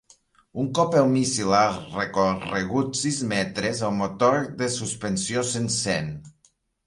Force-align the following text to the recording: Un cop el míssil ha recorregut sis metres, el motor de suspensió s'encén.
Un 0.61 0.69
cop 0.77 0.95
el 1.01 1.09
míssil 1.09 1.51
ha 1.57 1.65
recorregut 1.97 2.97
sis 3.01 3.19
metres, 3.33 3.83
el 3.89 3.95
motor 3.99 4.39
de 4.63 4.71
suspensió 4.79 5.45
s'encén. 5.53 6.11